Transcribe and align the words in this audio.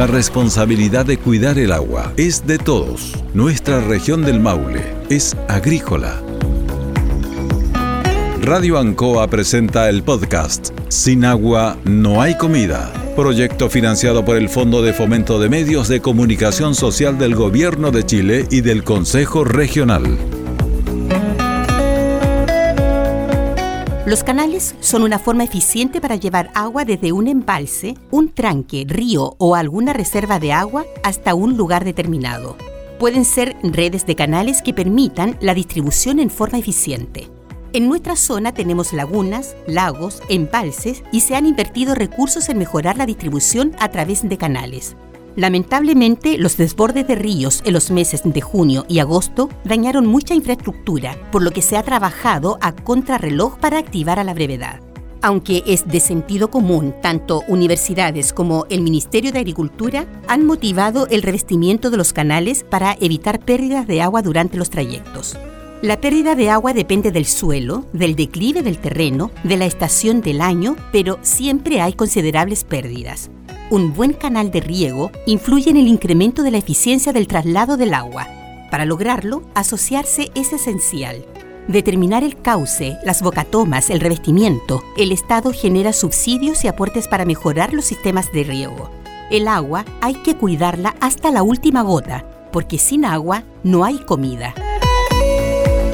La 0.00 0.06
responsabilidad 0.06 1.04
de 1.04 1.18
cuidar 1.18 1.58
el 1.58 1.72
agua 1.72 2.14
es 2.16 2.46
de 2.46 2.56
todos. 2.56 3.12
Nuestra 3.34 3.82
región 3.82 4.24
del 4.24 4.40
Maule 4.40 4.94
es 5.10 5.36
agrícola. 5.46 6.22
Radio 8.40 8.78
Ancoa 8.78 9.28
presenta 9.28 9.90
el 9.90 10.02
podcast 10.02 10.70
Sin 10.88 11.26
agua 11.26 11.76
no 11.84 12.22
hay 12.22 12.38
comida. 12.38 12.90
Proyecto 13.14 13.68
financiado 13.68 14.24
por 14.24 14.38
el 14.38 14.48
Fondo 14.48 14.80
de 14.80 14.94
Fomento 14.94 15.38
de 15.38 15.50
Medios 15.50 15.88
de 15.88 16.00
Comunicación 16.00 16.74
Social 16.74 17.18
del 17.18 17.34
Gobierno 17.34 17.90
de 17.90 18.06
Chile 18.06 18.46
y 18.50 18.62
del 18.62 18.84
Consejo 18.84 19.44
Regional. 19.44 20.16
Los 24.06 24.24
canales 24.24 24.74
son 24.80 25.02
una 25.02 25.18
forma 25.18 25.44
eficiente 25.44 26.00
para 26.00 26.16
llevar 26.16 26.50
agua 26.54 26.86
desde 26.86 27.12
un 27.12 27.28
embalse, 27.28 27.94
un 28.10 28.32
tranque, 28.32 28.86
río 28.88 29.34
o 29.36 29.54
alguna 29.54 29.92
reserva 29.92 30.40
de 30.40 30.54
agua 30.54 30.86
hasta 31.02 31.34
un 31.34 31.58
lugar 31.58 31.84
determinado. 31.84 32.56
Pueden 32.98 33.26
ser 33.26 33.56
redes 33.62 34.06
de 34.06 34.16
canales 34.16 34.62
que 34.62 34.72
permitan 34.72 35.36
la 35.42 35.52
distribución 35.52 36.18
en 36.18 36.30
forma 36.30 36.58
eficiente. 36.58 37.28
En 37.74 37.88
nuestra 37.88 38.16
zona 38.16 38.52
tenemos 38.54 38.94
lagunas, 38.94 39.54
lagos, 39.66 40.22
embalses 40.30 41.04
y 41.12 41.20
se 41.20 41.36
han 41.36 41.44
invertido 41.44 41.94
recursos 41.94 42.48
en 42.48 42.56
mejorar 42.56 42.96
la 42.96 43.04
distribución 43.04 43.76
a 43.78 43.90
través 43.90 44.26
de 44.26 44.38
canales. 44.38 44.96
Lamentablemente, 45.36 46.38
los 46.38 46.56
desbordes 46.56 47.06
de 47.06 47.14
ríos 47.14 47.62
en 47.64 47.72
los 47.72 47.90
meses 47.90 48.22
de 48.24 48.40
junio 48.40 48.84
y 48.88 48.98
agosto 48.98 49.48
dañaron 49.64 50.06
mucha 50.06 50.34
infraestructura, 50.34 51.16
por 51.30 51.42
lo 51.42 51.52
que 51.52 51.62
se 51.62 51.76
ha 51.76 51.82
trabajado 51.82 52.58
a 52.60 52.72
contrarreloj 52.72 53.58
para 53.58 53.78
activar 53.78 54.18
a 54.18 54.24
la 54.24 54.34
brevedad. 54.34 54.80
Aunque 55.22 55.62
es 55.66 55.86
de 55.86 56.00
sentido 56.00 56.50
común, 56.50 56.94
tanto 57.02 57.42
universidades 57.46 58.32
como 58.32 58.64
el 58.70 58.80
Ministerio 58.80 59.32
de 59.32 59.40
Agricultura 59.40 60.06
han 60.26 60.46
motivado 60.46 61.06
el 61.08 61.22
revestimiento 61.22 61.90
de 61.90 61.98
los 61.98 62.12
canales 62.12 62.64
para 62.64 62.96
evitar 63.00 63.38
pérdidas 63.40 63.86
de 63.86 64.00
agua 64.00 64.22
durante 64.22 64.56
los 64.56 64.70
trayectos. 64.70 65.36
La 65.82 66.00
pérdida 66.00 66.34
de 66.34 66.50
agua 66.50 66.74
depende 66.74 67.10
del 67.10 67.24
suelo, 67.24 67.86
del 67.92 68.14
declive 68.14 68.62
del 68.62 68.78
terreno, 68.78 69.30
de 69.44 69.56
la 69.56 69.66
estación 69.66 70.20
del 70.20 70.40
año, 70.40 70.76
pero 70.92 71.18
siempre 71.22 71.80
hay 71.80 71.94
considerables 71.94 72.64
pérdidas. 72.64 73.30
Un 73.70 73.94
buen 73.94 74.14
canal 74.14 74.50
de 74.50 74.60
riego 74.60 75.12
influye 75.26 75.70
en 75.70 75.76
el 75.76 75.86
incremento 75.86 76.42
de 76.42 76.50
la 76.50 76.58
eficiencia 76.58 77.12
del 77.12 77.28
traslado 77.28 77.76
del 77.76 77.94
agua. 77.94 78.26
Para 78.68 78.84
lograrlo, 78.84 79.44
asociarse 79.54 80.32
es 80.34 80.52
esencial. 80.52 81.24
Determinar 81.68 82.24
el 82.24 82.36
cauce, 82.42 82.96
las 83.04 83.22
bocatomas, 83.22 83.88
el 83.90 84.00
revestimiento. 84.00 84.82
El 84.96 85.12
Estado 85.12 85.52
genera 85.52 85.92
subsidios 85.92 86.64
y 86.64 86.68
aportes 86.68 87.06
para 87.06 87.24
mejorar 87.24 87.72
los 87.72 87.84
sistemas 87.84 88.32
de 88.32 88.42
riego. 88.42 88.90
El 89.30 89.46
agua 89.46 89.84
hay 90.00 90.14
que 90.14 90.34
cuidarla 90.34 90.96
hasta 91.00 91.30
la 91.30 91.44
última 91.44 91.82
gota, 91.82 92.24
porque 92.50 92.76
sin 92.76 93.04
agua 93.04 93.44
no 93.62 93.84
hay 93.84 93.98
comida. 93.98 94.52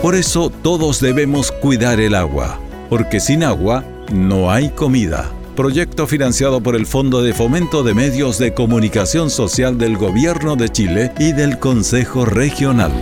Por 0.00 0.14
eso 0.14 0.48
todos 0.48 0.98
debemos 1.00 1.52
cuidar 1.52 2.00
el 2.00 2.14
agua, 2.14 2.58
porque 2.88 3.20
sin 3.20 3.44
agua 3.44 3.84
no 4.10 4.50
hay 4.50 4.70
comida. 4.70 5.30
Proyecto 5.56 6.06
financiado 6.06 6.60
por 6.60 6.76
el 6.76 6.84
Fondo 6.84 7.22
de 7.22 7.32
Fomento 7.32 7.82
de 7.82 7.94
Medios 7.94 8.36
de 8.36 8.52
Comunicación 8.52 9.30
Social 9.30 9.78
del 9.78 9.96
Gobierno 9.96 10.54
de 10.54 10.68
Chile 10.68 11.12
y 11.18 11.32
del 11.32 11.58
Consejo 11.58 12.26
Regional. 12.26 12.92